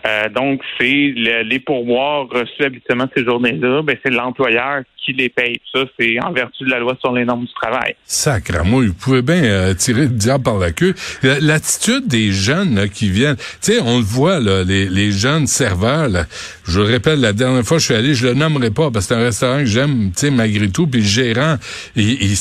Euh, 0.07 0.29
donc, 0.29 0.61
c'est 0.79 1.13
le- 1.17 1.43
les 1.43 1.59
pourboires 1.59 2.29
reçus 2.29 2.63
habituellement 2.65 3.09
ces 3.17 3.25
journées-là, 3.25 3.83
ben, 3.83 3.97
c'est 4.05 4.13
l'employeur 4.13 4.83
qui 5.05 5.13
les 5.13 5.29
paye. 5.29 5.61
Ça, 5.75 5.81
c'est 5.99 6.21
en 6.23 6.31
vertu 6.31 6.63
de 6.65 6.71
la 6.71 6.79
loi 6.79 6.97
sur 7.01 7.13
les 7.13 7.25
normes 7.25 7.47
du 7.47 7.53
travail. 7.55 7.97
Sacrement, 8.05 8.79
vous 8.81 8.95
pouvez 8.95 9.23
bien 9.23 9.43
euh, 9.43 9.75
tirer 9.75 10.03
le 10.03 10.09
diable 10.11 10.45
par 10.45 10.59
la 10.59 10.71
queue. 10.71 10.95
La- 11.25 11.41
L'attitude 11.41 12.07
des 12.07 12.31
jeunes 12.31 12.77
là, 12.77 12.87
qui 12.87 13.11
viennent, 13.11 13.35
tu 13.37 13.45
sais, 13.73 13.81
on 13.81 13.99
le 13.99 14.05
voit, 14.05 14.39
là, 14.39 14.63
les, 14.63 14.85
les 14.89 15.11
jeunes 15.11 15.49
serveurs, 15.49 16.09
là, 16.09 16.27
je 16.69 16.81
le 16.81 16.87
répète, 16.87 17.19
la 17.19 17.33
dernière 17.33 17.65
fois 17.65 17.79
que 17.79 17.81
je 17.81 17.87
suis 17.87 17.95
allé, 17.95 18.15
je 18.15 18.27
le 18.27 18.35
nommerai 18.35 18.71
pas, 18.71 18.91
parce 18.91 19.07
que 19.07 19.15
c'est 19.15 19.21
un 19.21 19.25
restaurant 19.25 19.59
que 19.61 19.65
j'aime, 19.65 20.11
tu 20.15 20.21
sais, 20.21 20.31
malgré 20.31 20.69
tout, 20.69 20.87
puis 20.87 21.01
le 21.01 21.07
gérant, 21.07 21.57
il, 21.97 22.37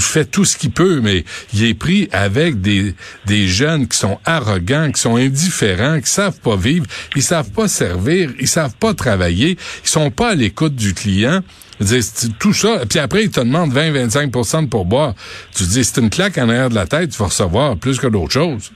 fait 0.00 0.24
tout 0.24 0.44
ce 0.44 0.56
qu'il 0.56 0.72
peut, 0.72 1.00
mais 1.00 1.24
il 1.54 1.64
est 1.64 1.74
pris 1.74 2.08
avec 2.10 2.60
des, 2.60 2.94
des 3.26 3.46
jeunes 3.46 3.86
qui 3.86 3.96
sont 3.96 4.18
arrogants, 4.24 4.90
qui 4.90 5.00
sont 5.00 5.14
indifférents, 5.14 6.00
qui 6.00 6.10
savent 6.10 6.40
pas 6.40 6.56
vivre, 6.56 6.86
ils 7.14 7.22
savent 7.22 7.50
pas 7.52 7.68
servir, 7.68 8.30
ils 8.40 8.48
savent 8.48 8.74
pas 8.80 8.94
travailler, 8.94 9.56
ils 9.84 9.88
sont 9.88 10.10
pas 10.10 10.30
à 10.30 10.34
l'écoute 10.34 10.74
du 10.74 10.92
client. 10.92 11.42
Tout 12.40 12.52
ça. 12.52 12.80
Puis 12.88 12.98
après, 12.98 13.22
ils 13.22 13.30
te 13.30 13.38
demandent 13.38 13.72
20-25% 13.72 14.62
de 14.62 14.66
pourboire. 14.66 15.14
Tu 15.54 15.62
dis, 15.62 15.84
c'est 15.84 16.00
une 16.00 16.10
claque 16.10 16.36
en 16.36 16.48
arrière 16.48 16.70
de 16.70 16.74
la 16.74 16.88
tête, 16.88 17.10
tu 17.10 17.18
vas 17.18 17.26
recevoir 17.26 17.76
plus 17.76 18.00
que 18.00 18.08
d'autres 18.08 18.32
choses. 18.32 18.72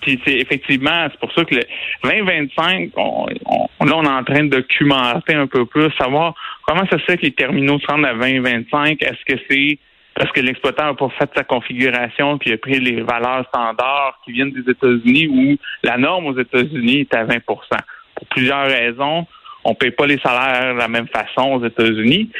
Puis 0.00 0.20
c'est 0.24 0.36
effectivement, 0.38 1.08
c'est 1.10 1.20
pour 1.20 1.32
ça 1.32 1.44
que 1.44 1.54
le 1.54 1.62
2025, 2.04 2.90
on, 2.96 3.26
là, 3.26 3.66
on 3.80 4.04
est 4.04 4.08
en 4.08 4.24
train 4.24 4.44
de 4.44 4.48
documenter 4.48 5.34
un 5.34 5.46
peu 5.46 5.66
plus, 5.66 5.90
savoir 5.98 6.34
comment 6.66 6.86
ça 6.90 6.98
se 6.98 7.04
fait 7.04 7.16
que 7.16 7.22
les 7.22 7.32
terminaux 7.32 7.78
se 7.78 7.86
rendent 7.86 8.06
à 8.06 8.14
2025. 8.14 9.02
Est-ce 9.02 9.24
que 9.24 9.40
c'est 9.48 9.78
parce 10.14 10.32
que 10.32 10.40
l'exploitant 10.40 10.86
n'a 10.86 10.94
pas 10.94 11.10
fait 11.10 11.30
sa 11.36 11.44
configuration 11.44 12.38
puis 12.38 12.52
a 12.52 12.56
pris 12.56 12.80
les 12.80 13.02
valeurs 13.02 13.44
standards 13.48 14.18
qui 14.24 14.32
viennent 14.32 14.52
des 14.52 14.70
États-Unis 14.70 15.28
ou 15.28 15.56
la 15.82 15.98
norme 15.98 16.26
aux 16.26 16.38
États-Unis 16.38 17.00
est 17.00 17.14
à 17.14 17.24
20% 17.24 17.40
Pour 17.44 18.26
plusieurs 18.28 18.66
raisons, 18.66 19.26
on 19.64 19.70
ne 19.70 19.74
paye 19.74 19.90
pas 19.90 20.06
les 20.06 20.18
salaires 20.18 20.74
de 20.74 20.78
la 20.78 20.88
même 20.88 21.08
façon 21.08 21.52
aux 21.52 21.66
États-Unis. 21.66 22.30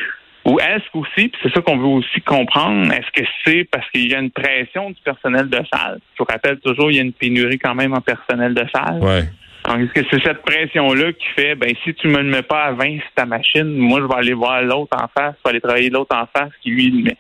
Ou 0.47 0.61
est-ce 0.61 0.85
qu'aussi, 0.93 1.29
puis 1.29 1.41
c'est 1.43 1.53
ça 1.53 1.61
qu'on 1.61 1.77
veut 1.77 1.87
aussi 1.87 2.21
comprendre, 2.21 2.93
est-ce 2.93 3.21
que 3.21 3.27
c'est 3.45 3.65
parce 3.65 3.85
qu'il 3.91 4.09
y 4.09 4.15
a 4.15 4.21
une 4.21 4.31
pression 4.31 4.91
du 4.91 5.01
personnel 5.05 5.49
de 5.49 5.59
salle? 5.73 5.99
Je 6.15 6.19
vous 6.23 6.27
rappelle 6.31 6.61
toujours, 6.61 6.89
il 6.93 6.97
y 6.97 7.01
a 7.01 7.03
une 7.03 7.13
pénurie 7.13 7.59
quand 7.59 7.75
même 7.75 7.95
en 7.95 8.01
personnel 8.01 8.55
de 8.55 8.65
salle. 8.73 9.01
Ouais. 9.03 9.25
Donc, 9.67 9.81
est-ce 9.81 10.01
que 10.01 10.07
c'est 10.09 10.23
cette 10.23 10.43
pression-là 10.43 11.13
qui 11.15 11.27
fait, 11.35 11.57
ben, 11.57 11.75
si 11.83 11.93
tu 11.95 12.07
me 12.07 12.19
le 12.19 12.31
mets 12.31 12.43
pas 12.43 12.67
à 12.67 12.73
20 12.73 12.99
sur 13.01 13.11
ta 13.17 13.27
machine, 13.27 13.77
moi, 13.77 13.99
je 14.01 14.07
vais 14.07 14.15
aller 14.15 14.35
voir 14.35 14.63
l'autre 14.63 14.97
en 14.97 15.09
face, 15.09 15.35
je 15.39 15.43
vais 15.45 15.51
aller 15.51 15.61
travailler 15.61 15.91
l'autre 15.91 16.15
en 16.17 16.27
face 16.27 16.53
qui, 16.63 16.71
lui, 16.71 16.91
le 16.91 17.03
met. 17.03 17.17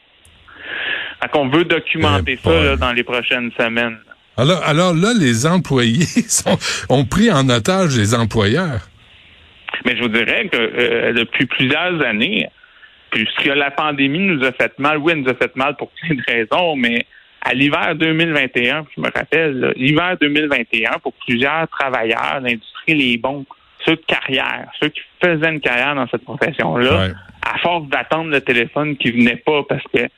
Fait 1.21 1.29
qu'on 1.33 1.49
veut 1.49 1.65
documenter 1.65 2.39
Eh 2.41 2.49
ça 2.49 2.63
là, 2.63 2.77
dans 2.77 2.93
les 2.93 3.03
prochaines 3.03 3.51
semaines. 3.59 3.99
Alors, 4.37 4.63
alors 4.65 4.95
là, 4.95 5.13
les 5.19 5.47
employés 5.47 6.05
sont, 6.29 6.57
ont 6.89 7.05
pris 7.05 7.33
en 7.33 7.49
otage 7.49 7.99
les 7.99 8.15
employeurs. 8.15 8.89
Mais 9.85 9.97
je 9.97 10.03
vous 10.03 10.09
dirais 10.09 10.49
que 10.49 10.57
euh, 10.57 11.13
depuis 11.13 11.47
plusieurs 11.47 12.01
années, 12.05 12.49
puisque 13.11 13.47
la 13.47 13.71
pandémie 13.71 14.21
nous 14.27 14.45
a 14.45 14.53
fait 14.53 14.79
mal, 14.79 14.99
oui, 14.99 15.13
elle 15.15 15.23
nous 15.23 15.31
a 15.31 15.35
fait 15.35 15.55
mal 15.57 15.77
pour 15.77 15.91
plein 15.91 16.15
de 16.15 16.23
raisons, 16.27 16.77
mais 16.77 17.07
à 17.43 17.55
l'hiver 17.55 17.95
2021, 17.95 18.87
je 18.97 19.01
me 19.01 19.11
rappelle, 19.11 19.73
l'hiver 19.77 20.17
2021, 20.21 20.99
pour 21.03 21.13
plusieurs 21.27 21.69
travailleurs, 21.69 22.41
l'industrie, 22.43 22.95
les 22.95 23.17
bons, 23.19 23.47
ceux 23.85 23.97
de 23.97 24.03
carrière, 24.07 24.69
ceux 24.81 24.89
qui 24.89 25.01
faisaient 25.23 25.51
une 25.53 25.61
carrière 25.61 25.95
dans 25.95 26.09
cette 26.09 26.25
profession-là, 26.25 26.99
Ouais. 27.07 27.13
à 27.47 27.59
force 27.59 27.87
d'attendre 27.89 28.31
le 28.31 28.41
téléphone 28.41 28.97
qui 28.97 29.13
venait 29.13 29.37
pas 29.37 29.63
parce 29.69 29.85
que 29.95 30.09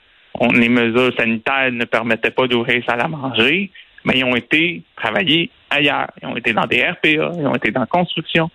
on, 0.41 0.53
les 0.53 0.69
mesures 0.69 1.13
sanitaires 1.19 1.71
ne 1.73 1.85
permettaient 1.85 2.31
pas 2.31 2.47
d'ouvrir 2.47 2.83
salle 2.87 3.01
à 3.01 3.09
manger, 3.09 3.71
mais 4.05 4.15
ils 4.19 4.25
ont 4.25 4.37
été 4.37 4.83
travailler 4.97 5.51
ailleurs. 5.69 6.07
Ils 6.23 6.29
ont 6.29 6.37
été 6.37 6.53
dans 6.53 6.67
des 6.67 6.83
RPA, 6.83 7.09
ils 7.09 7.47
ont 7.47 7.55
été 7.55 7.71
dans 7.73 7.81
la 7.81 7.87
construction 7.87 8.49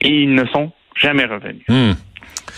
et 0.00 0.08
ils 0.08 0.34
ne 0.34 0.44
sont 0.46 0.72
jamais 0.96 1.24
revenus. 1.26 1.62
Hmm. 1.68 1.92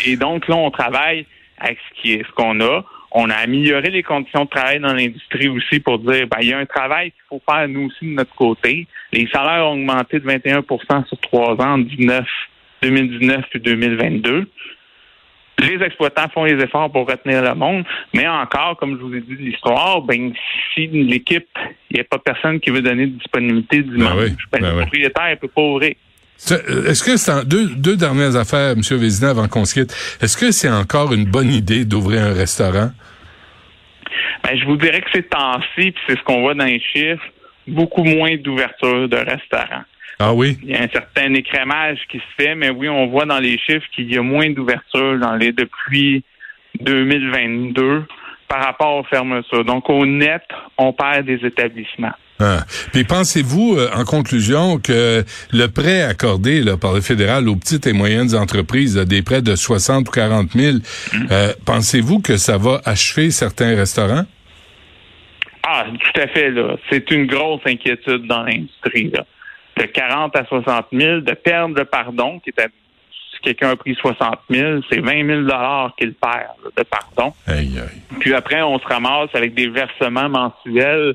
Et 0.06 0.16
donc 0.16 0.48
là, 0.48 0.56
on 0.56 0.70
travaille 0.70 1.26
avec 1.58 1.78
ce 1.88 2.00
qui 2.00 2.12
est 2.14 2.26
ce 2.26 2.32
qu'on 2.32 2.60
a. 2.60 2.84
On 3.12 3.28
a 3.28 3.34
amélioré 3.34 3.90
les 3.90 4.02
conditions 4.02 4.44
de 4.44 4.50
travail 4.50 4.78
dans 4.78 4.94
l'industrie 4.94 5.48
aussi 5.48 5.80
pour 5.80 5.98
dire 5.98 6.26
ben, 6.28 6.38
il 6.42 6.48
y 6.48 6.52
a 6.52 6.58
un 6.58 6.66
travail 6.66 7.10
qu'il 7.10 7.22
faut 7.28 7.42
faire 7.48 7.66
nous 7.68 7.86
aussi 7.86 8.06
de 8.06 8.14
notre 8.14 8.34
côté. 8.34 8.86
Les 9.12 9.28
salaires 9.32 9.66
ont 9.66 9.72
augmenté 9.72 10.20
de 10.20 10.28
21% 10.28 11.06
sur 11.06 11.18
trois 11.18 11.54
ans 11.54 11.74
en 11.74 11.78
19, 11.78 12.24
2019 12.82 13.44
puis 13.50 13.60
2022. 13.60 14.48
Les 15.58 15.84
exploitants 15.84 16.28
font 16.32 16.44
les 16.44 16.62
efforts 16.62 16.90
pour 16.90 17.06
retenir 17.06 17.42
le 17.42 17.54
monde, 17.54 17.84
mais 18.14 18.26
encore, 18.26 18.76
comme 18.78 18.96
je 18.96 19.02
vous 19.02 19.14
ai 19.14 19.20
dit 19.20 19.34
l'histoire, 19.34 20.00
ben 20.00 20.32
si 20.72 20.86
l'équipe, 20.86 21.48
il 21.90 21.94
n'y 21.94 22.00
a 22.00 22.04
pas 22.04 22.18
personne 22.18 22.60
qui 22.60 22.70
veut 22.70 22.80
donner 22.80 23.06
de 23.06 23.18
disponibilité 23.18 23.82
dimanche, 23.82 24.12
oui, 24.16 24.36
ben, 24.52 24.60
ben 24.60 24.70
le 24.70 24.80
propriétaire 24.80 25.30
ne 25.30 25.34
peut 25.34 25.48
pas 25.48 25.60
ouvrir. 25.60 25.94
C'est- 26.42 26.64
Est-ce 26.88 27.04
que 27.04 27.16
c'est 27.18 27.44
deux, 27.46 27.66
deux 27.76 27.96
dernières 27.96 28.34
affaires, 28.34 28.70
M. 28.72 28.80
Vézina, 28.98 29.30
avant 29.30 29.46
qu'on 29.46 29.64
se 29.66 29.74
quitte. 29.74 29.94
Est-ce 30.22 30.36
que 30.38 30.50
c'est 30.52 30.70
encore 30.70 31.12
une 31.12 31.26
bonne 31.26 31.52
idée 31.52 31.84
d'ouvrir 31.84 32.22
un 32.24 32.32
restaurant? 32.32 32.90
Ben, 34.42 34.58
je 34.58 34.64
vous 34.64 34.76
dirais 34.76 35.02
que 35.02 35.10
c'est 35.14 35.28
temps-ci, 35.28 35.92
puis 35.92 35.94
c'est 36.08 36.18
ce 36.18 36.22
qu'on 36.24 36.40
voit 36.40 36.54
dans 36.54 36.64
les 36.64 36.80
chiffres, 36.80 37.22
beaucoup 37.68 38.04
moins 38.04 38.36
d'ouverture 38.36 39.06
de 39.08 39.16
restaurants. 39.16 39.84
Ah 40.18 40.32
oui? 40.32 40.58
Il 40.62 40.70
y 40.70 40.74
a 40.74 40.82
un 40.82 40.88
certain 40.88 41.32
écrémage 41.34 41.98
qui 42.10 42.18
se 42.18 42.42
fait, 42.42 42.54
mais 42.54 42.70
oui, 42.70 42.88
on 42.88 43.06
voit 43.08 43.26
dans 43.26 43.38
les 43.38 43.58
chiffres 43.58 43.86
qu'il 43.94 44.10
y 44.12 44.16
a 44.16 44.22
moins 44.22 44.50
d'ouverture 44.50 45.18
dans 45.18 45.36
les 45.36 45.52
depuis 45.52 46.24
2022 46.80 48.04
par 48.50 48.64
rapport 48.64 48.96
aux 48.96 49.04
fermetures. 49.04 49.64
Donc, 49.64 49.88
au 49.88 50.04
net, 50.04 50.42
on 50.76 50.92
perd 50.92 51.24
des 51.24 51.38
établissements. 51.46 52.12
Ah. 52.40 52.64
Puis 52.92 53.04
pensez-vous, 53.04 53.76
euh, 53.76 53.88
en 53.94 54.04
conclusion, 54.04 54.78
que 54.78 55.24
le 55.52 55.66
prêt 55.68 56.02
accordé 56.02 56.62
là, 56.62 56.76
par 56.76 56.92
le 56.92 57.00
fédéral 57.00 57.48
aux 57.48 57.54
petites 57.54 57.86
et 57.86 57.92
moyennes 57.92 58.34
entreprises, 58.34 58.96
là, 58.96 59.04
des 59.04 59.22
prêts 59.22 59.40
de 59.42 59.54
60 59.54 60.08
ou 60.08 60.10
40 60.10 60.50
000, 60.50 60.78
euh, 61.30 61.52
pensez-vous 61.64 62.20
que 62.20 62.36
ça 62.38 62.58
va 62.58 62.80
achever 62.84 63.30
certains 63.30 63.76
restaurants? 63.76 64.24
Ah, 65.62 65.84
tout 65.88 66.20
à 66.20 66.26
fait, 66.26 66.50
là. 66.50 66.76
C'est 66.90 67.08
une 67.12 67.26
grosse 67.26 67.60
inquiétude 67.66 68.26
dans 68.26 68.42
l'industrie, 68.42 69.10
là. 69.10 69.24
De 69.76 69.84
40 69.84 70.34
à 70.34 70.44
60 70.46 70.86
000, 70.92 71.20
de 71.20 71.34
perdre 71.34 71.76
le 71.76 71.84
pardon, 71.84 72.40
qui 72.40 72.50
est 72.50 72.60
à- 72.60 72.66
si 73.40 73.54
quelqu'un 73.54 73.70
a 73.70 73.76
pris 73.76 73.94
60 73.94 74.38
000, 74.50 74.80
c'est 74.90 75.00
20 75.00 75.46
000 75.46 75.90
qu'il 75.98 76.14
perd, 76.14 76.54
là, 76.64 76.70
de 76.76 76.82
pardon. 76.82 77.32
Aïe, 77.46 77.78
aïe. 77.78 78.18
Puis 78.20 78.34
après, 78.34 78.62
on 78.62 78.78
se 78.78 78.86
ramasse 78.86 79.30
avec 79.34 79.54
des 79.54 79.68
versements 79.68 80.28
mensuels 80.28 81.14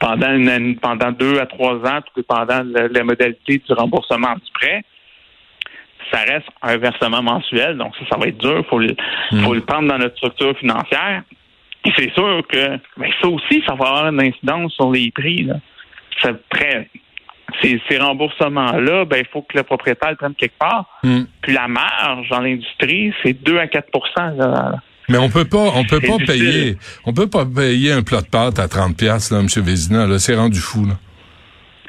pendant 0.00 0.32
une 0.34 0.76
pendant 0.78 1.12
deux 1.12 1.38
à 1.38 1.46
trois 1.46 1.74
ans, 1.74 2.00
tout 2.02 2.12
dépendant 2.16 2.64
de 2.64 2.90
la, 2.92 3.04
modalité 3.04 3.58
du 3.58 3.72
remboursement 3.72 4.34
du 4.34 4.50
prêt. 4.52 4.82
Ça 6.10 6.20
reste 6.20 6.48
un 6.62 6.76
versement 6.76 7.22
mensuel, 7.22 7.76
donc 7.78 7.94
ça, 7.96 8.04
ça 8.10 8.18
va 8.18 8.26
être 8.26 8.38
dur. 8.38 8.58
Il 8.58 8.64
faut, 8.64 8.78
le, 8.78 8.94
faut 9.42 9.54
le 9.54 9.60
prendre 9.60 9.88
dans 9.88 9.98
notre 9.98 10.16
structure 10.16 10.56
financière. 10.58 11.22
Et 11.84 11.90
c'est 11.96 12.12
sûr 12.12 12.42
que 12.48 12.78
ben, 12.96 13.10
ça 13.20 13.28
aussi, 13.28 13.62
ça 13.66 13.74
va 13.74 13.86
avoir 13.86 14.08
une 14.08 14.20
incidence 14.20 14.72
sur 14.72 14.90
les 14.90 15.10
prix. 15.10 15.44
Là. 15.44 15.54
Ce 16.22 16.28
prêt, 16.48 16.88
ces, 17.62 17.80
ces 17.88 17.98
remboursements-là, 17.98 19.04
ben, 19.04 19.18
il 19.18 19.26
faut 19.32 19.42
que 19.42 19.56
le 19.56 19.62
propriétaire 19.62 20.10
le 20.10 20.16
prenne 20.16 20.34
quelque 20.34 20.58
part. 20.58 20.86
Hmm. 21.02 21.24
Puis 21.42 21.52
la 21.52 21.68
marge 21.68 22.28
dans 22.30 22.40
l'industrie, 22.40 23.12
c'est 23.22 23.32
2 23.32 23.58
à 23.58 23.66
4 23.66 23.88
là. 24.36 24.72
Mais 25.08 25.18
on 25.18 25.28
peut 25.28 25.44
pas, 25.44 25.70
on 25.74 25.84
peut 25.84 26.00
pas 26.00 26.16
difficile. 26.18 26.26
payer, 26.26 26.76
on 27.04 27.12
peut 27.12 27.28
pas 27.28 27.44
payer 27.46 27.92
un 27.92 28.02
plat 28.02 28.20
de 28.22 28.26
pâtes 28.28 28.58
à 28.58 28.66
30 28.66 28.96
pièces 28.96 29.30
là, 29.30 29.38
M. 29.38 29.46
Vézina, 29.62 30.06
là, 30.06 30.18
c'est 30.18 30.34
rendu 30.34 30.58
fou, 30.58 30.84
là. 30.84 30.94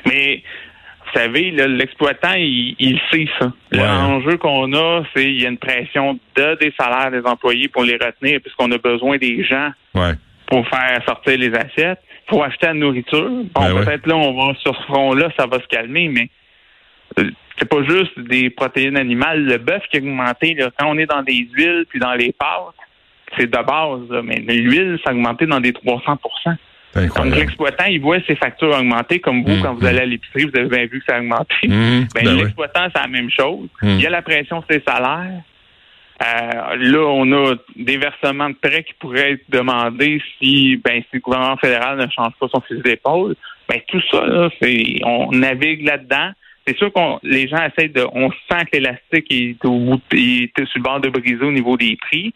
Mais 0.05 0.43
vous 1.05 1.19
savez, 1.19 1.51
l'exploitant, 1.51 2.33
il, 2.37 2.75
il 2.79 2.99
sait 3.11 3.27
ça. 3.39 3.47
Ouais. 3.71 3.79
L'enjeu 3.79 4.37
qu'on 4.37 4.71
a, 4.73 5.03
c'est 5.15 5.25
il 5.25 5.41
y 5.41 5.45
a 5.45 5.49
une 5.49 5.57
pression 5.57 6.19
de 6.35 6.57
des 6.59 6.73
salaires 6.79 7.09
des 7.11 7.27
employés 7.27 7.67
pour 7.69 7.83
les 7.83 7.93
retenir, 7.95 8.39
puisqu'on 8.41 8.71
a 8.71 8.77
besoin 8.77 9.17
des 9.17 9.43
gens 9.43 9.71
Ouais. 9.95 10.13
pour 10.47 10.67
faire 10.67 11.01
sortir 11.07 11.37
les 11.39 11.53
assiettes. 11.55 11.99
Faut 12.29 12.43
acheter 12.43 12.67
la 12.67 12.73
nourriture. 12.73 13.29
Bon, 13.29 13.45
Ben 13.55 13.73
ouais. 13.73 13.85
peut-être 13.85 14.07
là, 14.07 14.15
on 14.15 14.33
va 14.33 14.53
sur 14.55 14.75
ce 14.75 14.83
front-là, 14.83 15.29
ça 15.37 15.45
va 15.47 15.59
se 15.59 15.67
calmer, 15.67 16.09
mais 16.09 16.29
euh, 17.19 17.29
c'est 17.57 17.69
pas 17.69 17.83
juste 17.83 18.19
des 18.19 18.49
protéines 18.49 18.97
animales. 18.97 19.45
Le 19.45 19.57
bœuf 19.57 19.83
qui 19.89 19.97
a 19.97 19.99
augmenté, 20.01 20.53
là, 20.53 20.69
quand 20.77 20.87
on 20.89 20.97
est 20.97 21.05
dans 21.05 21.23
des 21.23 21.47
huiles 21.53 21.85
puis 21.89 21.99
dans 21.99 22.13
les 22.13 22.33
pâtes, 22.33 22.75
c'est 23.37 23.47
de 23.47 23.51
base, 23.51 24.09
là, 24.09 24.21
mais 24.23 24.37
l'huile, 24.37 24.99
ça 25.03 25.09
a 25.11 25.13
augmenté 25.13 25.45
dans 25.45 25.59
des 25.59 25.73
300 25.73 26.17
C'est 26.93 27.07
donc, 27.15 27.35
l'exploitant, 27.35 27.85
il 27.85 27.99
voit 28.01 28.17
ses 28.25 28.35
factures 28.35 28.69
augmenter, 28.77 29.19
comme 29.19 29.43
vous, 29.43 29.55
Mm, 29.55 29.61
quand 29.61 29.73
vous 29.75 29.85
allez 29.85 29.99
à 29.99 30.05
l'épicerie, 30.05 30.45
vous 30.45 30.57
avez 30.57 30.69
bien 30.69 30.85
vu 30.85 30.99
que 30.99 31.05
ça 31.07 31.17
a 31.17 31.19
augmenté. 31.19 31.55
Mhm, 31.67 32.07
Ben, 32.15 32.23
ben 32.23 32.33
oui. 32.33 32.37
l'exploitant, 32.41 32.87
c'est 32.93 33.01
la 33.01 33.07
même 33.07 33.29
chose. 33.29 33.67
Mm. 33.81 33.87
Il 33.89 34.01
y 34.01 34.07
a 34.07 34.09
la 34.09 34.21
pression 34.21 34.61
sur 34.61 34.71
les 34.71 34.83
salaires. 34.87 35.41
Euh, 36.19 36.75
là, 36.77 37.05
on 37.05 37.31
a 37.31 37.55
des 37.75 37.97
versements 37.97 38.49
de 38.49 38.55
prêts 38.55 38.83
qui 38.83 38.93
pourraient 38.93 39.33
être 39.33 39.49
demandés 39.49 40.19
si, 40.37 40.77
ben, 40.77 41.01
si 41.01 41.07
le 41.13 41.19
gouvernement 41.19 41.57
fédéral 41.57 41.97
ne 41.99 42.07
change 42.09 42.33
pas 42.39 42.47
son 42.47 42.61
fusil 42.61 42.81
d'épaule. 42.81 43.35
Ben, 43.69 43.79
tout 43.87 44.01
ça, 44.11 44.25
là, 44.25 44.49
c'est, 44.59 44.99
on 45.03 45.31
navigue 45.31 45.85
là-dedans. 45.85 46.31
C'est 46.65 46.77
sûr 46.77 46.91
qu'on, 46.91 47.19
les 47.23 47.47
gens 47.47 47.63
essayent 47.65 47.91
de, 47.91 48.05
on 48.13 48.31
sent 48.31 48.65
que 48.71 48.77
l'élastique 48.77 49.31
est 49.31 49.63
au 49.63 50.01
est 50.11 50.65
sur 50.65 50.79
le 50.79 50.81
bord 50.81 50.99
de 50.99 51.09
briser 51.09 51.43
au 51.43 51.51
niveau 51.51 51.77
des 51.77 51.95
prix. 51.97 52.33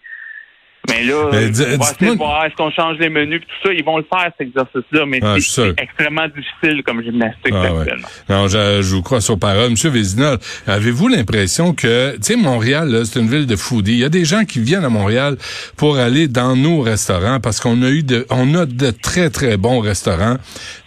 Mais 0.89 1.03
là, 1.03 1.29
Mais 1.31 1.45
on 1.45 1.50
dis- 1.50 1.61
va 1.61 1.67
essayer 1.67 1.77
dites-moi- 1.77 2.11
de 2.13 2.17
voir 2.17 2.45
est-ce 2.45 2.55
qu'on 2.55 2.71
change 2.71 2.97
les 3.00 3.09
menus 3.09 3.41
tout 3.41 3.67
ça. 3.67 3.73
Ils 3.73 3.83
vont 3.83 3.97
le 3.97 4.03
faire, 4.11 4.31
cet 4.38 4.47
exercice-là, 4.47 5.05
mais 5.05 5.19
Ah, 5.21 5.35
c'est 5.39 5.79
extrêmement 5.79 6.27
difficile 6.27 6.81
comme 6.83 7.03
gymnastique 7.03 7.51
Ah, 7.53 7.71
ouais. 7.73 7.79
actuellement. 7.81 8.07
Non, 8.29 8.47
je, 8.47 8.81
je 8.81 8.95
vous 8.95 9.01
crois 9.03 9.21
sur 9.21 9.38
parole. 9.38 9.69
Monsieur 9.69 9.89
Vézina, 9.89 10.38
avez-vous 10.67 11.07
l'impression 11.07 11.73
que, 11.73 12.13
tu 12.15 12.19
sais, 12.21 12.35
Montréal, 12.35 13.03
c'est 13.05 13.19
une 13.19 13.29
ville 13.29 13.45
de 13.45 13.55
foodie. 13.55 13.93
Il 13.93 14.00
y 14.00 14.03
a 14.05 14.09
des 14.09 14.25
gens 14.25 14.43
qui 14.43 14.59
viennent 14.59 14.83
à 14.85 14.89
Montréal 14.89 15.38
pour 15.77 15.97
aller 15.97 16.27
dans 16.27 16.55
nos 16.55 16.81
restaurants 16.81 17.39
parce 17.39 17.59
qu'on 17.59 17.81
a 17.83 17.89
eu 17.89 18.01
de, 18.03 18.25
on 18.31 18.55
a 18.55 18.65
de 18.65 18.89
très, 18.91 19.29
très 19.29 19.57
bons 19.57 19.79
restaurants, 19.81 20.38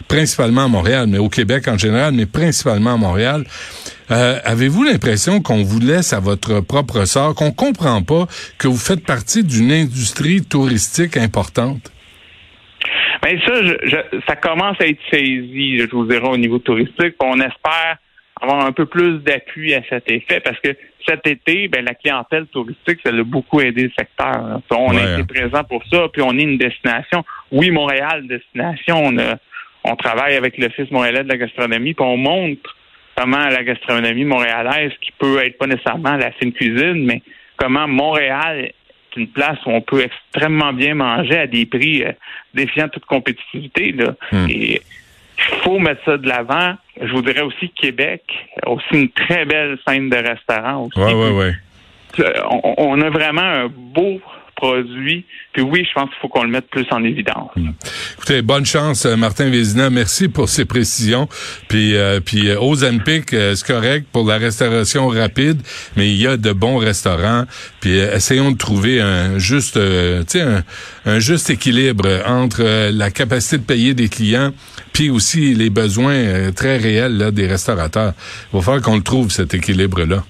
principalement 0.08 0.64
à 0.64 0.68
Montréal, 0.68 1.06
mais 1.08 1.18
au 1.18 1.28
Québec 1.28 1.68
en 1.68 1.78
général, 1.78 2.12
mais 2.14 2.26
principalement 2.26 2.94
à 2.94 2.96
Montréal. 2.96 3.44
Euh, 4.10 4.38
avez-vous 4.44 4.84
l'impression 4.84 5.40
qu'on 5.40 5.62
vous 5.62 5.80
laisse 5.80 6.12
à 6.12 6.20
votre 6.20 6.60
propre 6.60 7.04
sort, 7.06 7.34
qu'on 7.34 7.52
comprend 7.52 8.02
pas 8.02 8.26
que 8.58 8.68
vous 8.68 8.76
faites 8.76 9.04
partie 9.04 9.42
d'une 9.44 9.72
industrie 9.72 10.42
touristique 10.44 11.16
importante? 11.16 11.90
Mais 13.24 13.38
ça, 13.46 13.54
je, 13.62 13.74
je- 13.84 14.20
ça 14.26 14.36
commence 14.36 14.78
à 14.80 14.86
être 14.86 15.00
saisi, 15.10 15.78
je 15.78 15.88
vous 15.90 16.04
dirais, 16.06 16.28
au 16.28 16.36
niveau 16.36 16.58
touristique. 16.58 17.14
On 17.22 17.36
espère 17.40 17.96
avoir 18.40 18.66
un 18.66 18.72
peu 18.72 18.84
plus 18.84 19.20
d'appui 19.20 19.72
à 19.74 19.80
cet 19.88 20.10
effet 20.10 20.40
parce 20.40 20.58
que 20.60 20.76
cet 21.08 21.26
été, 21.26 21.68
ben, 21.68 21.84
la 21.84 21.94
clientèle 21.94 22.46
touristique, 22.48 22.98
ça 23.04 23.10
a 23.10 23.22
beaucoup 23.22 23.60
aidé 23.62 23.84
le 23.84 23.92
secteur. 23.98 24.60
On 24.70 24.90
Ouais, 24.90 25.00
a 25.00 25.04
hein. 25.14 25.18
été 25.18 25.24
présent 25.34 25.64
pour 25.64 25.82
ça, 25.90 26.08
puis 26.12 26.20
on 26.20 26.36
est 26.36 26.42
une 26.42 26.58
destination. 26.58 27.24
Oui, 27.50 27.70
Montréal, 27.70 28.26
destination. 28.26 29.02
On, 29.02 29.16
a- 29.18 29.36
on 29.84 29.96
travaille 29.96 30.34
avec 30.36 30.58
l'Office 30.58 30.90
montréalais 30.90 31.24
de 31.24 31.28
la 31.28 31.36
gastronomie, 31.38 31.94
puis 31.94 32.04
on 32.04 32.16
montre 32.18 32.76
comment 33.16 33.48
la 33.48 33.62
gastronomie 33.62 34.24
montréalaise, 34.24 34.92
qui 35.00 35.12
peut 35.12 35.44
être 35.44 35.58
pas 35.58 35.66
nécessairement 35.66 36.16
la 36.16 36.32
fine 36.32 36.52
cuisine, 36.52 37.04
mais 37.04 37.22
comment 37.56 37.86
Montréal 37.86 38.66
est 38.66 38.74
une 39.16 39.28
place 39.28 39.58
où 39.66 39.70
on 39.70 39.80
peut 39.80 40.02
extrêmement 40.02 40.72
bien 40.72 40.94
manger 40.94 41.38
à 41.38 41.46
des 41.46 41.66
prix 41.66 42.02
euh, 42.02 42.12
défiant 42.52 42.88
toute 42.88 43.04
compétitivité. 43.04 43.92
Là. 43.92 44.14
Hmm. 44.32 44.46
Et 44.50 44.80
il 45.38 45.54
faut 45.62 45.78
mettre 45.78 46.04
ça 46.04 46.16
de 46.16 46.28
l'avant. 46.28 46.74
Je 47.00 47.12
vous 47.12 47.22
dirais 47.22 47.42
aussi 47.42 47.70
Québec, 47.70 48.22
aussi 48.66 48.84
une 48.92 49.10
très 49.10 49.44
belle 49.44 49.78
scène 49.86 50.10
de 50.10 50.16
restaurants 50.16 50.84
aussi. 50.84 50.98
Ouais, 50.98 51.14
ouais, 51.14 51.30
ouais. 51.30 51.52
Euh, 52.20 52.32
On, 52.50 52.74
on 52.78 53.00
a 53.00 53.10
vraiment 53.10 53.42
un 53.42 53.68
beau 53.68 54.20
produit. 54.54 55.24
Puis 55.52 55.62
oui, 55.62 55.86
je 55.88 55.92
pense 55.94 56.08
qu'il 56.10 56.18
faut 56.20 56.28
qu'on 56.28 56.42
le 56.42 56.50
mette 56.50 56.68
plus 56.68 56.86
en 56.90 57.02
évidence. 57.04 57.50
Écoutez, 58.16 58.42
bonne 58.42 58.66
chance, 58.66 59.06
euh, 59.06 59.16
Martin 59.16 59.48
Vézina. 59.50 59.90
Merci 59.90 60.28
pour 60.28 60.48
ces 60.48 60.64
précisions. 60.64 61.28
Puis, 61.68 61.96
euh, 61.96 62.20
puis 62.20 62.48
euh, 62.48 62.60
Ozempic, 62.60 63.32
euh, 63.32 63.54
c'est 63.54 63.66
correct 63.66 64.06
pour 64.12 64.26
la 64.26 64.38
restauration 64.38 65.08
rapide, 65.08 65.60
mais 65.96 66.08
il 66.10 66.16
y 66.16 66.26
a 66.26 66.36
de 66.36 66.52
bons 66.52 66.78
restaurants. 66.78 67.44
Puis 67.80 67.98
euh, 68.00 68.16
essayons 68.16 68.50
de 68.50 68.56
trouver 68.56 69.00
un 69.00 69.38
juste, 69.38 69.76
euh, 69.76 70.24
un, 70.34 70.62
un 71.04 71.18
juste 71.18 71.50
équilibre 71.50 72.08
entre 72.26 72.90
la 72.90 73.10
capacité 73.10 73.58
de 73.58 73.62
payer 73.62 73.94
des 73.94 74.08
clients, 74.08 74.52
puis 74.92 75.10
aussi 75.10 75.54
les 75.54 75.70
besoins 75.70 76.50
très 76.52 76.76
réels 76.78 77.16
là, 77.16 77.30
des 77.30 77.46
restaurateurs. 77.46 78.14
Il 78.52 78.56
va 78.56 78.62
falloir 78.62 78.82
qu'on 78.82 78.96
le 78.96 79.02
trouve 79.02 79.30
cet 79.30 79.54
équilibre-là. 79.54 80.24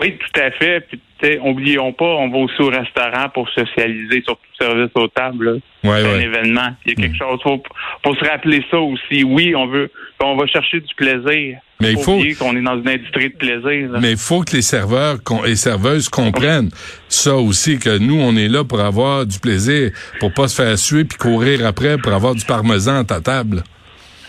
Oui, 0.00 0.16
tout 0.18 0.40
à 0.40 0.50
fait. 0.52 0.80
Puis, 0.88 1.00
tu 1.20 1.26
sais, 1.28 1.38
oublions 1.38 1.92
pas, 1.92 2.04
on 2.04 2.28
va 2.30 2.38
aussi 2.38 2.60
au 2.60 2.68
restaurant 2.68 3.28
pour 3.32 3.48
socialiser, 3.50 4.22
surtout 4.24 4.42
service 4.58 4.90
aux 4.94 5.08
tables. 5.08 5.60
Ouais, 5.84 6.02
C'est 6.02 6.14
un 6.16 6.20
événement. 6.20 6.68
Il 6.86 6.90
y 6.90 6.92
a 6.92 7.06
quelque 7.06 7.16
chose. 7.18 7.38
Faut, 7.42 7.62
faut 8.04 8.14
se 8.14 8.24
rappeler 8.24 8.64
ça 8.70 8.78
aussi. 8.78 9.22
Oui, 9.24 9.54
on 9.54 9.66
veut, 9.66 9.90
on 10.20 10.36
va 10.36 10.46
chercher 10.46 10.80
du 10.80 10.94
plaisir. 10.96 11.58
Mais 11.80 11.92
il 11.92 11.98
faut- 11.98 12.18
qu'on 12.38 12.56
est 12.56 12.62
dans 12.62 12.78
une 12.78 12.88
industrie 12.88 13.30
de 13.30 13.36
plaisir. 13.36 13.90
là. 13.92 13.98
Mais 14.00 14.12
il 14.12 14.16
faut 14.16 14.42
que 14.42 14.52
les 14.56 14.62
serveurs 14.62 15.18
et 15.46 15.56
serveuses 15.56 16.08
comprennent 16.08 16.70
ça 17.08 17.34
aussi, 17.36 17.78
que 17.78 17.98
nous, 17.98 18.20
on 18.20 18.36
est 18.36 18.48
là 18.48 18.62
pour 18.64 18.80
avoir 18.80 19.26
du 19.26 19.38
plaisir, 19.40 19.90
pour 20.20 20.32
pas 20.32 20.46
se 20.48 20.62
faire 20.62 20.78
suer 20.78 21.04
puis 21.04 21.18
courir 21.18 21.66
après 21.66 21.98
pour 21.98 22.12
avoir 22.12 22.34
du 22.36 22.44
parmesan 22.44 22.98
à 23.00 23.04
ta 23.04 23.20
table. 23.20 23.62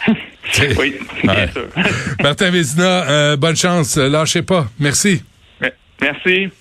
Oui, 0.77 0.95
bien 1.23 1.33
Ouais. 1.33 1.49
sûr. 1.53 1.67
Martin 2.21 2.49
Vézina, 2.51 3.09
euh, 3.09 3.37
bonne 3.37 3.55
chance. 3.55 3.95
Lâchez 3.95 4.41
pas. 4.41 4.65
Merci. 4.77 5.23
Merci. 6.01 6.51